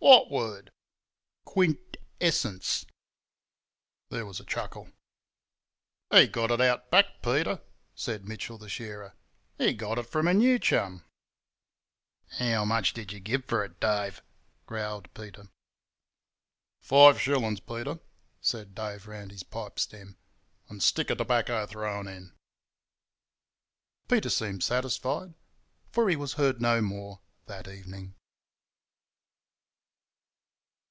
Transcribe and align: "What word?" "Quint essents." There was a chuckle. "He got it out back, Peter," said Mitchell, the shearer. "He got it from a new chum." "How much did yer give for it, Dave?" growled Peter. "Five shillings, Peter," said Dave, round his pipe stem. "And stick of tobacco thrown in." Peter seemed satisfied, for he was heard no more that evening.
"What 0.00 0.30
word?" 0.30 0.70
"Quint 1.44 1.96
essents." 2.20 2.86
There 4.10 4.24
was 4.24 4.38
a 4.40 4.44
chuckle. 4.44 4.90
"He 6.10 6.28
got 6.28 6.52
it 6.52 6.60
out 6.62 6.88
back, 6.90 7.20
Peter," 7.22 7.60
said 7.94 8.24
Mitchell, 8.26 8.56
the 8.58 8.68
shearer. 8.70 9.14
"He 9.58 9.74
got 9.74 9.98
it 9.98 10.04
from 10.04 10.26
a 10.28 10.32
new 10.32 10.60
chum." 10.60 11.04
"How 12.38 12.64
much 12.64 12.92
did 12.94 13.12
yer 13.12 13.18
give 13.18 13.44
for 13.46 13.62
it, 13.64 13.80
Dave?" 13.80 14.22
growled 14.66 15.12
Peter. 15.14 15.48
"Five 16.80 17.20
shillings, 17.20 17.60
Peter," 17.60 17.98
said 18.40 18.74
Dave, 18.76 19.06
round 19.08 19.30
his 19.32 19.42
pipe 19.42 19.78
stem. 19.80 20.16
"And 20.68 20.80
stick 20.82 21.10
of 21.10 21.18
tobacco 21.18 21.66
thrown 21.66 22.06
in." 22.06 22.32
Peter 24.08 24.30
seemed 24.30 24.62
satisfied, 24.62 25.34
for 25.90 26.08
he 26.08 26.16
was 26.16 26.34
heard 26.34 26.62
no 26.62 26.80
more 26.80 27.20
that 27.46 27.66
evening. 27.68 28.14